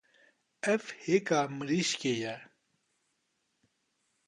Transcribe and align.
Ev 0.73 0.83
hêka 1.01 1.39
mirîşkê 1.57 2.13
ye. 2.21 2.35